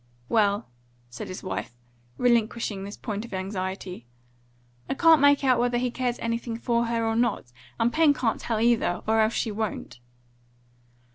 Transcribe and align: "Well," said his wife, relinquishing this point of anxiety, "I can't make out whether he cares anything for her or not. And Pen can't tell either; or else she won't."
"Well," 0.29 0.67
said 1.11 1.27
his 1.27 1.43
wife, 1.43 1.75
relinquishing 2.17 2.83
this 2.83 2.97
point 2.97 3.23
of 3.23 3.35
anxiety, 3.35 4.07
"I 4.89 4.95
can't 4.95 5.21
make 5.21 5.43
out 5.43 5.59
whether 5.59 5.77
he 5.77 5.91
cares 5.91 6.17
anything 6.17 6.57
for 6.57 6.85
her 6.85 7.05
or 7.07 7.15
not. 7.15 7.51
And 7.79 7.93
Pen 7.93 8.11
can't 8.15 8.39
tell 8.39 8.59
either; 8.59 9.03
or 9.05 9.19
else 9.21 9.33
she 9.33 9.51
won't." 9.51 9.99